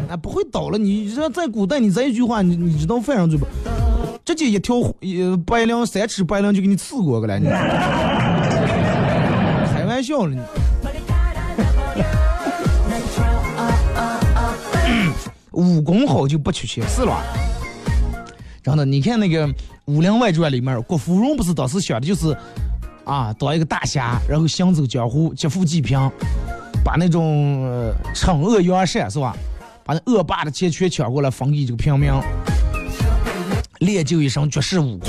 [0.09, 0.79] 哎，不会倒了。
[0.79, 3.47] 你知道在古代，你这一句话，你你知道犯上罪不？
[4.25, 7.47] 直接一条一白绫三尺白绫就给你刺过去了，你
[9.73, 10.41] 开玩笑了你。
[15.57, 17.21] 武功好就不缺钱，是了。
[18.63, 19.49] 真的，你看那个
[19.87, 22.37] 《武林外传》里面，郭芙蓉不是当时想的就是，
[23.05, 25.99] 啊，当一个大侠，然后行走江湖，劫富济贫，
[26.85, 29.35] 把那种惩恶扬善，是吧？
[29.85, 32.13] 把那恶霸的钱全抢过来，分给这个平民，
[33.79, 35.09] 练就一身绝世武功。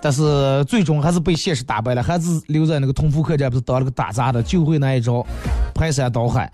[0.00, 5.24] 但是最终还是被现实打败了，还是留在那个同福客栈，不是当了个打杂的，就会那一招
[5.74, 6.50] 排山倒海。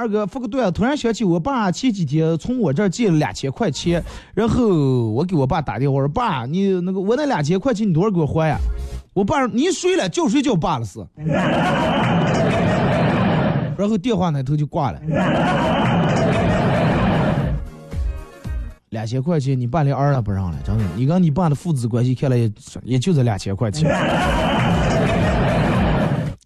[0.00, 4.66] 二哥发个段子，突然想起我爸前几天从我这儿借了两千块钱，然后
[5.10, 8.56] 我给我爸打电话，说爸，你那个我那两千块钱你多少给我还呀？
[9.12, 11.06] 我爸说你睡了，叫睡叫爸了是。
[13.76, 14.98] 然后电话那头就挂了。
[18.88, 20.84] 两千块钱，你爸连二都不让了，真的。
[20.96, 22.50] 你跟你爸的父子关系看来也
[22.84, 23.86] 也就这两千块钱。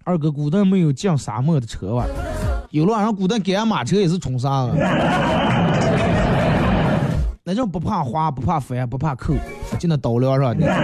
[0.02, 2.04] 二哥，古代没有进沙漠的车吧？
[2.74, 4.74] 有了，让古代赶马车也是冲啥的。
[7.44, 9.32] 那种不怕滑，不怕翻，不怕扣，
[9.78, 10.66] 就那刀梁上的。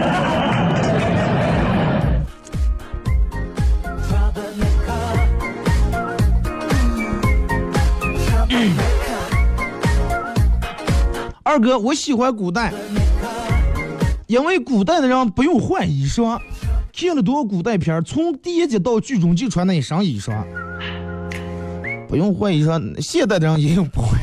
[11.43, 12.73] 二哥，我喜欢古代，
[14.29, 16.39] 因为古代的人不用换衣裳。
[16.93, 20.45] 看了多古代片儿，从第一集到剧中就穿那一身衣裳，
[22.11, 23.01] 不用换衣裳。
[23.01, 24.19] 现代的人也有不换，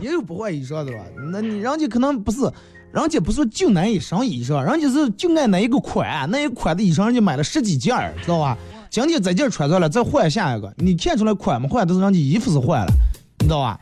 [0.00, 0.98] 也有不换衣裳的吧？
[1.32, 2.40] 那你人家可能不是，
[2.92, 8.56] 人家不是就那一身衣裳，人家是就爱那一个款，那一款的衣裳人家买了十几件儿，知道吧？
[8.88, 12.92] 今天这件穿上了，再换下一个，你看出来款没换，都是人家衣服是换了，
[13.40, 13.80] 你知道吧？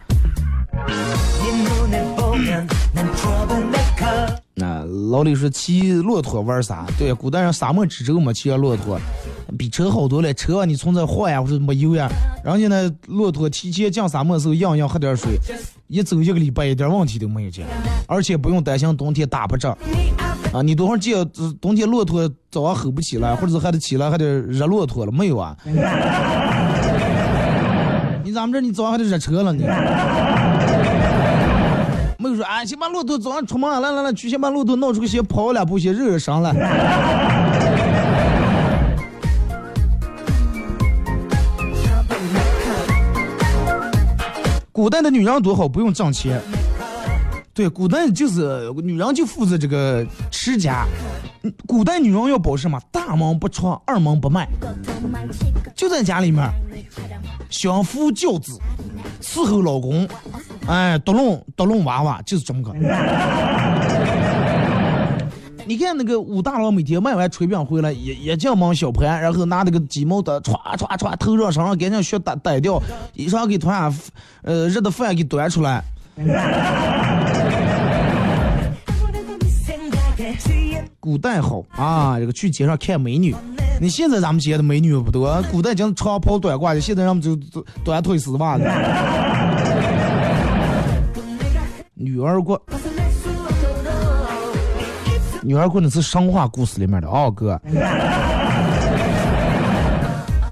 [4.55, 6.87] 那老李说骑骆驼玩啥？
[6.99, 9.01] 对，古代人沙漠之舟嘛，骑个骆驼，
[9.59, 10.33] 比车好多了。
[10.35, 12.07] 车你从这换呀，或者没油呀，
[12.45, 15.39] 人家那骆驼提前降沙漠的时候，样样喝点水，
[15.89, 17.67] 一走一个礼拜一点问题都没有见，
[18.07, 19.71] 而且不用担心冬天打不着。
[20.53, 21.27] 啊，你多会儿见
[21.61, 25.57] 冬天骆驼早上吼不起来，或者是还得起来还得热骆驼了没有啊？
[28.23, 29.65] 你咱们这你早上还得热车了你。
[32.23, 36.55] 没有说啊，先把骆驼早上出门了，来来来，去先把骆驼弄出个鞋跑两步，先热热身了。
[44.71, 46.41] 古代的女人多好，不用挣钱。
[47.55, 50.87] 对，古代就是女人就负责这个持家。
[51.67, 52.81] 古代女人要保什么？
[52.91, 54.49] 大门不出，二门不迈，
[55.75, 56.49] 就在家里面
[57.51, 58.59] 相夫教子，
[59.21, 60.09] 伺候老公，
[60.67, 62.73] 哎，独弄独弄娃娃，就是这么个。
[65.65, 72.81] 你看那个武大郎每天卖完炊饼回来，也也这样忙小盘，然后拿那个鸡毛掸歘歘歘头上身上赶紧血逮逮掉，
[73.15, 73.95] 衣裳给团上
[74.43, 75.85] 呃热的饭给端出来。
[81.01, 83.35] 古代好啊，这个去街上看美女。
[83.81, 87.37] 你现在咱们街的美女不多，古代讲长袍短褂的，现在人们就
[87.83, 88.65] 短腿丝袜子。
[91.95, 92.61] 女儿国，
[95.43, 97.61] 女儿国那是神话故事里面的哦，哥。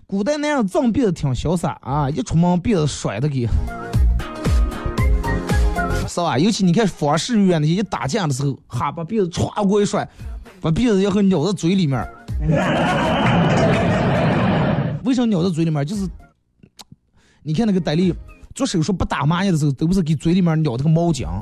[0.07, 3.49] 古代男人藏辫子挺潇洒啊，一出门辫子甩的给。
[6.11, 6.37] 是吧？
[6.37, 10.09] 尤其你看方世玉那些一打架的时候，哈把鼻子歘过一甩，
[10.61, 12.05] 把鼻子然后咬到嘴里面。
[15.05, 15.87] 为什么咬到嘴里面？
[15.87, 16.09] 就是
[17.45, 18.13] 你看那个戴笠
[18.57, 21.41] 做手术不打麻药的时候，都不是给嘴里面咬这个毛浆，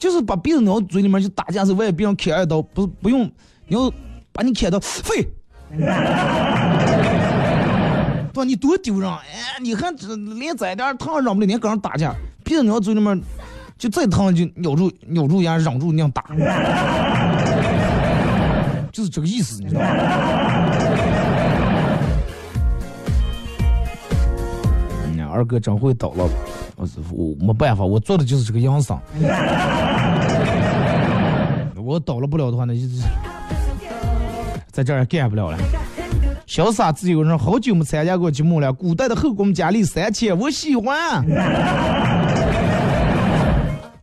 [0.00, 3.30] 就是把鼻子咬嘴里面，就打架时候万一别人砍一刀，不不用
[3.68, 3.88] 你要
[4.32, 5.28] 把你砍到废。
[8.32, 9.08] 对，你多丢人！
[9.08, 13.22] 哎，你看这连这点糖让不了，你还跟人打架，鼻子咬嘴里面。
[13.82, 16.22] 就再疼就咬住咬住牙忍住那样打，
[18.92, 19.86] 就是这个意思，你知道吗？
[25.32, 26.28] 二哥真会捣了，
[26.76, 28.94] 我我没办法，我做的就是这个样子。
[31.74, 33.02] 我倒了不了的话，那就是
[34.70, 35.58] 在这儿干不了了。
[36.46, 41.24] 潇洒自由人好久没参加过节目了，古代的后宫佳丽三千，我喜欢。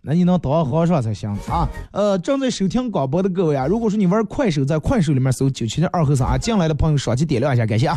[0.10, 1.70] 那你能多好说才行啊！
[1.92, 7.96] 呃，正在收听广播的各位啊，如果说你玩快手，在快手里面搜九七的二和三啊，进来的朋友双击点亮一下，感谢啊！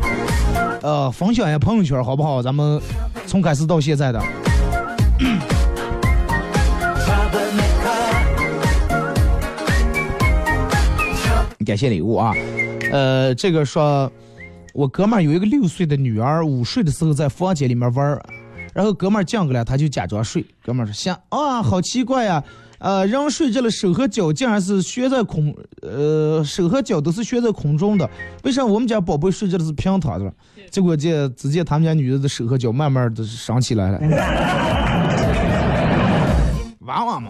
[0.82, 2.42] 呃，分享一下朋友圈好不好？
[2.42, 2.78] 咱们
[3.26, 4.20] 从开始到现在的，
[11.64, 12.34] 感谢礼物啊！
[12.92, 14.12] 呃，这个说，
[14.74, 18.20] 我哥们儿有一个六岁的女儿，午睡的时候在房间里面玩。
[18.72, 20.44] 然后哥们儿讲过来，他就假装睡。
[20.64, 22.42] 哥们儿说：“行啊，好奇怪呀，
[22.78, 28.08] 呃，人睡着了，手和脚竟然是悬在空，呃，手和脚都是悬在空中的。
[28.44, 30.32] 为啥我们家宝贝睡着的是平躺的？
[30.70, 34.00] 结果见只见他们家女的的手和脚慢慢的升起来了。
[36.80, 37.28] 娃娃嘛。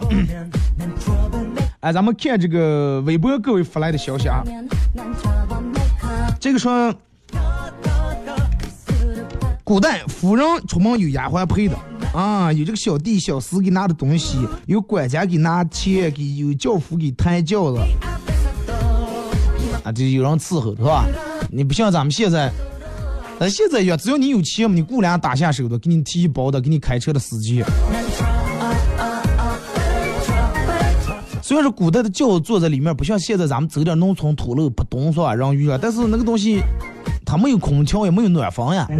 [1.81, 4.41] 哎，咱们看这个微博各位发来的消息啊。
[6.39, 6.93] 这个说。
[9.63, 11.77] 古代夫人出门有丫鬟陪的
[12.13, 17.79] 啊，有这个小弟小厮给拿的东西，有管家给拿钱，给有轿夫给抬轿子，
[19.83, 21.05] 啊，这有人伺候是吧？
[21.49, 22.51] 你不像咱们现在，
[23.39, 27.63] 咱现在呀，只要你有钱，你雇俩打下手的，给你提包的，给你开车的司机。
[31.41, 36.61] 虽然说古代的轿坐在里面，不像现在咱们走点农村土路扑东是吧，让鱼啊，但是那个东西
[37.33, 38.87] 它没有空调，也没有暖房呀。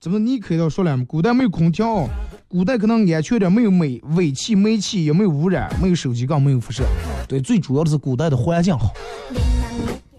[0.00, 1.04] 怎么你开头说了嘛？
[1.06, 2.08] 古代没有空调，
[2.48, 6.82] 古代可能安全点，没有煤尾气、煤气也没有污染，没有手机更没有辐射。
[7.28, 8.92] 对，最主要的是古代的环境好。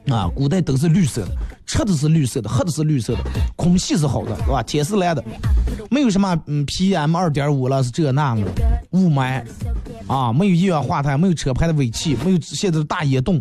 [0.10, 1.32] 啊，古代都是绿色的，
[1.66, 3.20] 吃的是绿色的，喝的是绿色的，
[3.58, 4.64] 空气是好的，对吧？
[4.64, 5.22] 天是蓝的，
[5.92, 8.42] 没有什么嗯 PM 二点五了，是这那的
[8.92, 9.44] 雾霾，
[10.08, 13.38] 啊，没有一氧化碳，没有车牌的尾气，没有现在的大野洞。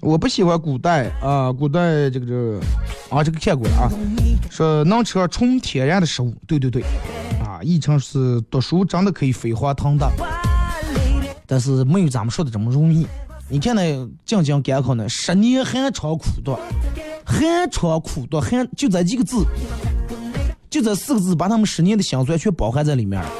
[0.00, 2.60] 我不喜欢古代啊，古代这个这个
[3.08, 3.90] 啊，这个看过了啊，
[4.50, 6.82] 说能吃纯天然的食物，对对对，
[7.42, 10.10] 啊，译成是读书真的可以飞黄腾达。
[11.46, 13.06] 但是没有咱们说的这么容易。
[13.48, 16.58] 你看那进京赶考呢，十年寒窗苦读，
[17.24, 19.44] 寒窗苦读，寒就这几个字，
[20.68, 23.30] 就这四个字，把他们十年的辛酸全包含在里面了。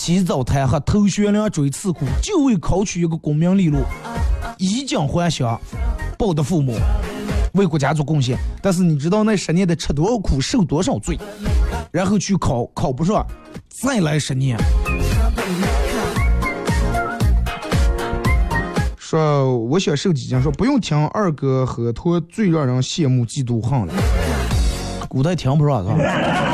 [0.00, 3.80] 起早贪黑，头悬梁，锥刺股，就为考取一个功名利禄，
[4.56, 5.60] 衣锦还乡，
[6.16, 6.74] 报答父母，
[7.52, 8.38] 为国家做贡献。
[8.62, 11.18] 但是你知道那十年得吃多少苦，受多少罪，
[11.92, 13.26] 然后去考，考不上，
[13.68, 14.56] 再来十年。
[18.96, 23.92] 说我想受几斤，说不用听二哥喝脱最让人羡慕嫉妒恨了。
[25.10, 26.49] 古代听不上是吧？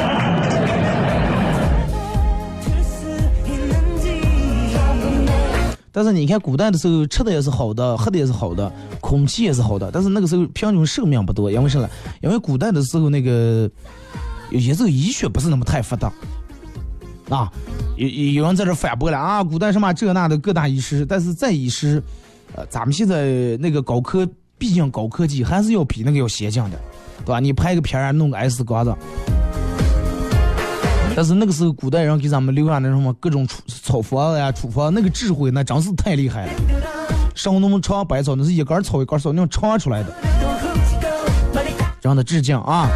[5.97, 8.71] 但是你看古代的时候，吃的也是好的，喝的也是好的，
[9.01, 9.91] 空气也是好的。
[9.91, 11.89] 但是那个时候平均寿命不多，因为什么？
[12.21, 13.67] 因为古代的时候那个
[14.51, 16.13] 有些时候医学不是那么太发达
[17.31, 17.51] 啊。
[17.97, 22.03] 有有人在这反驳了啊，古代什么这那的各大医师，但是再医师。
[22.55, 24.29] 呃，咱们现在那个高科，
[24.59, 26.79] 毕竟高科技还是要比那个要先进的，
[27.25, 27.41] 对吧？
[27.41, 28.95] 你拍个片儿弄个 S 光子，
[31.17, 36.53] 但是那个时候古代人给咱们留下那什么各种处草方呀、处方，那个智慧那真是太厉害了。
[37.35, 40.15] 上那么长百草，那是一根草一根草那样长出来的，
[42.03, 42.91] 让他致敬啊！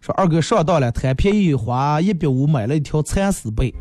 [0.00, 3.72] 说二哥上当了，贪便宜花一百五买了一条蚕丝被，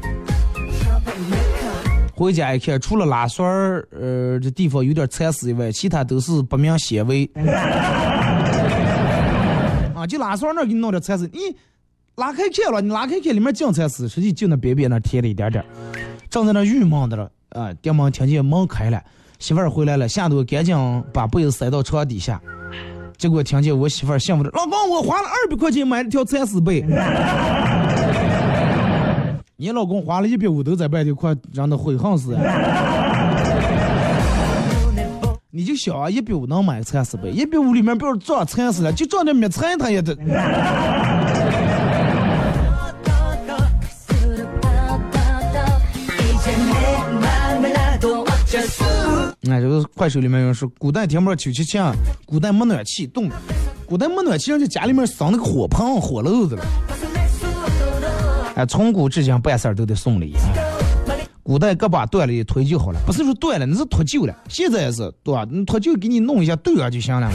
[2.13, 7.29] 回家一看，除了拉栓儿，呃，这地方有点蚕丝以外，其他都是不明纤维。
[9.95, 11.39] 啊，就拉栓那儿给你弄点蚕丝，你
[12.15, 15.63] 拉开看了，你拉开看里面净蚕丝，实际就那边边那贴了一点点。
[16.29, 19.01] 正在那郁闷的了，啊，电门听见门开了，
[19.39, 20.75] 媳妇儿回来了，吓得赶紧
[21.13, 22.41] 把被子塞到床底下。
[23.17, 26.81] 结果听见我媳妇儿幸福的，老公，我花了二百块钱买了条蚕丝被。
[29.61, 32.35] 你老公花了一百五都在外头，快让他悔恨死！
[35.51, 40.17] 你就想啊，一百五能买菜是呗，一百五里面不要装蚕丝了，就装点米菜，他也得。
[49.47, 51.93] 哎，这个快手里面有人说，古代听不着秋气强，
[52.25, 53.29] 古代没暖气冻，
[53.85, 56.65] 古代没暖气，人家家里面生那个火盆火炉子了。
[58.55, 60.35] 哎，从古至今办事儿都得送礼。
[61.43, 64.35] 古代胳膊断了一腿就好了，不是说断了，那是脱臼了。
[64.47, 65.45] 现在也是，对吧？
[65.49, 67.29] 你脱臼给你弄一下对上就行了。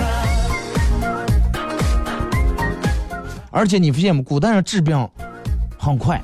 [3.51, 4.23] 而且你发现没？
[4.23, 5.09] 古代人治病
[5.79, 6.23] 很快。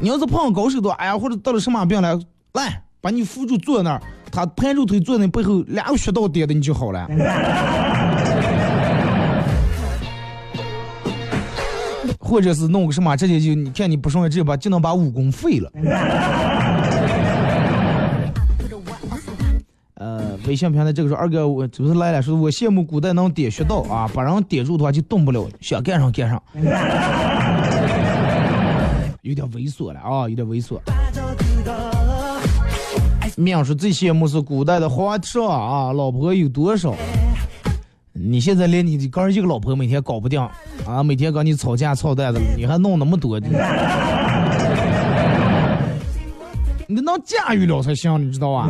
[0.00, 2.18] 你要是碰上高手的，哎呀，或者得了什么病了，
[2.54, 4.02] 来把你扶住坐那儿。
[4.32, 7.06] 他盘住腿坐在背后，两个穴道点的你就好了。
[12.24, 15.70] 或者是弄个什么，直接就你看你不顺，直接把就能把武功废了。
[19.96, 26.42] 呃，微信平台这个时候二哥，我就是来了，说我羡慕古代能点穴道啊，把人点住的话就动不了，想干上干上。
[29.22, 30.78] 有点猥琐了啊，有点猥琐。
[33.36, 36.94] 命说最羡慕是古代的皇上啊，老婆有多少？
[38.16, 40.40] 你现在连你刚一个老婆每天搞不定
[40.86, 43.48] 啊，每天跟你吵架操蛋的，你还弄那么多的？
[46.86, 48.68] 你 能驾驭了才行，你知道吧？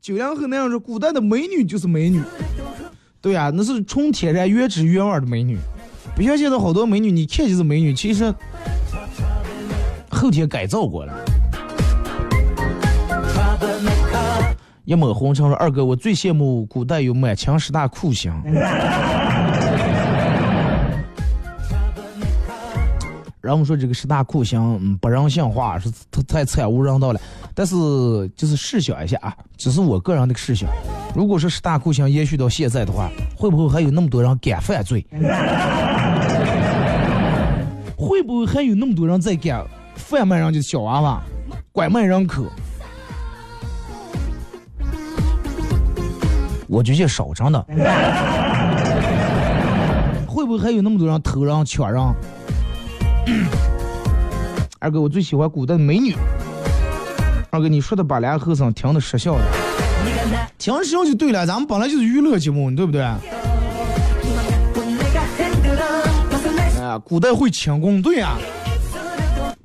[0.00, 2.20] 九零后那样说，古代的美女就是美女，
[3.20, 5.56] 对啊，那是纯天然原汁原味的美女，
[6.16, 8.34] 不像现在好多美女，你看就是美女，其实
[10.10, 11.14] 后天改造过了。
[14.88, 18.32] 一抹红尘说：“二哥，我最羡慕古代有满清十大酷刑。
[23.42, 27.20] ”然后说这个十大酷刑嗯不人性化，是太太惨无人道了。
[27.54, 27.76] 但是
[28.34, 30.70] 就是试想一下啊，只是我个人的试想，
[31.14, 35.04] 如果说十大酷刑延续到现在的话，会不会还有那么多人敢犯罪？
[37.94, 39.62] 会不会还有那么多人在敢
[39.96, 41.22] 贩卖人家的小娃娃，
[41.72, 42.46] 拐卖人口？
[46.68, 47.64] 我觉得少，真的。
[50.26, 52.00] 会不会还有那么多人偷人抢人？
[54.78, 56.14] 二哥，我最喜欢古代美女。
[57.50, 59.42] 二哥，你说的把俩和尚听的失效了，
[60.58, 63.02] 听失效就对了，咱们本来就是娱乐节目，对不对？
[66.80, 68.36] 啊，古代会轻功，对呀、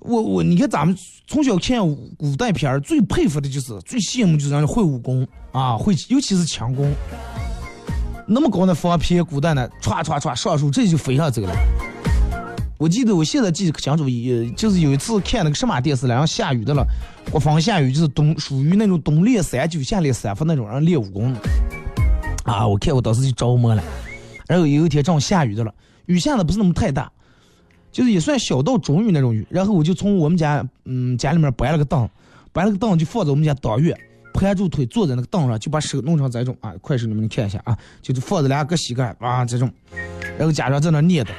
[0.04, 0.96] 我我你看咱们
[1.28, 1.80] 从小看
[2.18, 6.94] 古代片儿，最佩服的就是最羡慕就是人家会武功啊，会尤其是强攻。
[8.26, 11.54] 那么高的方片，古代呢，歘歘歘上树，这就飞上走了。
[12.78, 16.86] 我记得我现在记得清楚，也就是有一次看那个什么电视了，然后下雨的了，
[17.32, 21.34] 刮风下雨，就是冬属于那种冬练三九，夏练三伏那种人练武功。
[22.44, 23.82] 啊，我看我当时就着魔了。
[24.48, 25.74] 然后有一天正好下雨的了，
[26.08, 27.10] 雨下的不是那么太大，
[27.94, 29.48] 就是也算小到中雨那种雨。
[29.50, 32.10] 然后我就从我们家嗯家里面搬了个凳，
[32.52, 33.98] 搬了个凳就放在我们家当院，
[34.34, 39.72] 盘住腿坐在那个凳上，就把手弄成这种啊，快手你们看一下啊，就是放着两个膝盖啊这种，
[40.38, 41.30] 然后家长在那念叨。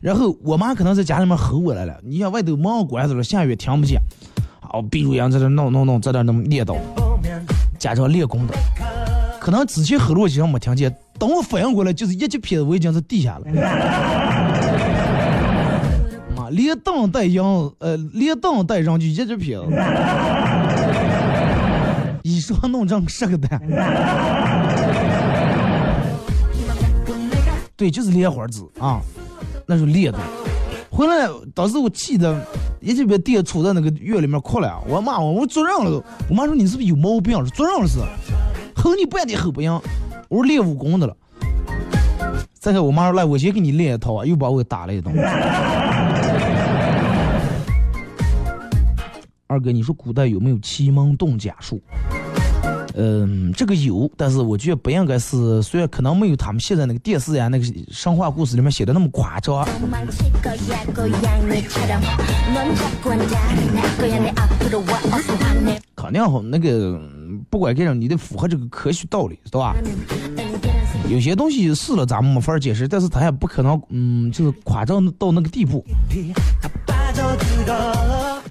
[0.00, 4.00] 然后我妈可能在家里面吼我来了，你想外头门关着了，下雨听不见，
[4.60, 6.76] 好，闭住眼在这弄弄弄，在那弄念叨，
[7.78, 8.54] 家长练功的，
[9.40, 13.46] 可能之前吼了我几声没听见，等我反应过来，就是一记撇子我已经在地下了。
[16.52, 19.64] 连蹬带扬，呃，连蹬带上就一直撇子，
[22.22, 23.60] 一说弄成十个蛋。
[27.74, 29.00] 对，就是莲花指啊。
[29.66, 30.18] 那就裂的。
[30.90, 32.44] 回来当时我气的，
[32.80, 34.82] 一这边爹杵在那个院里面哭了。
[34.88, 36.04] 我骂我，我做人了都。
[36.28, 37.42] 我妈说你是不是有毛病？
[37.46, 37.98] 做人了是，
[38.74, 39.72] 吼你半天吼不赢。
[40.28, 41.16] 我说练武功的了。
[42.58, 45.14] 再看我妈说来，我先给你练一套啊，又把我打了一顿。
[49.52, 51.78] 二哥，你说古代有没有奇门遁甲术？
[52.94, 59.62] 嗯，这个有，但是我觉得不应该是，虽然可能没有他们现在那个电视呀、那个神话故事里面写的那么夸张。
[65.94, 66.98] 肯定好，那个
[67.50, 69.76] 不管干啥，你得符合这个科学道理，对吧？
[71.08, 75.84] 有些东西试了咱们没法解释，但是他也不可能，嗯，就是夸张到那个地步。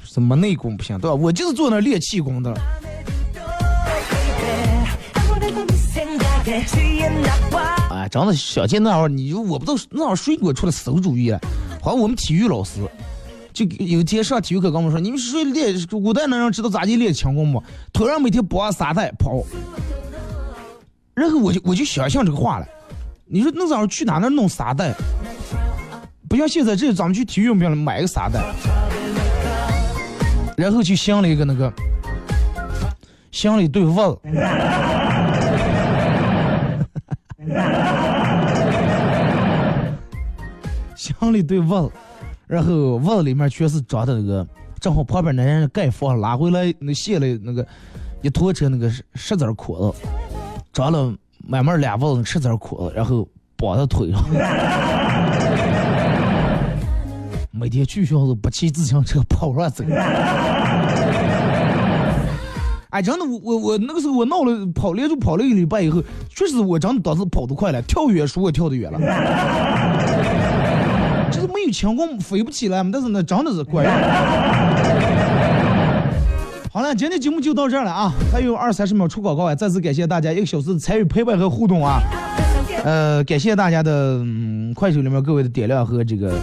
[0.03, 1.15] 什么内功不行，对吧？
[1.15, 2.53] 我就是坐那练气功的。
[7.89, 11.39] 哎，真的小健那会儿，你就我不知道那会儿谁给我出了馊主意了，
[11.81, 12.81] 好像我们体育老师，
[13.53, 17.63] 就有天上体育课跟我们说，你们谁练古代那人知道咋地练轻功不？
[17.93, 19.43] 突然每天绑沙袋跑，
[21.13, 22.67] 然后我就我就想象这个话了，
[23.25, 24.93] 你说那早上去哪那弄沙袋？
[26.31, 28.41] 不像现在这咱们去体育用品买个啥的，
[30.55, 31.69] 然后就镶了一个那个，
[33.31, 34.17] 镶了一对袜子。
[40.95, 41.91] 镶了一对袜子，
[42.47, 44.47] 然后袜子里面全是装的那个，
[44.79, 47.67] 正好旁边那人盖房拉回来那卸了那个
[48.21, 50.07] 一拖车那个十十字裤子，
[50.71, 51.13] 装了
[51.45, 53.27] 满满俩袜子十字裤子，然后
[53.57, 54.23] 绑在腿上。
[57.61, 59.83] 每天去学校都不骑自行车跑上走。
[62.89, 68.99] 哎，真的，我我我那个时候我闹了跑连续跑了一礼拜以后，确实我真的当时跑得快了，跳远输我跳得远了。
[71.31, 73.93] 就是没有轻功飞不起来，但是呢真的是管用。
[76.73, 79.53] 好了，今天节目就到这了啊，还有二三十秒出广告啊！
[79.53, 82.01] 再次感谢大家一个小时的参与陪伴和互动啊！
[82.83, 86.33] 呃，感谢大家的、嗯、快手里面各位的点亮和这个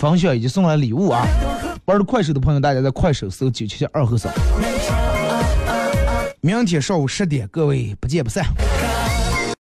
[0.00, 1.26] 分享以及送了礼物啊！
[1.84, 4.32] 玩的快手的朋友，大家在快手搜九七七二后三。
[6.40, 8.42] 明天上午十点，各位不见不散。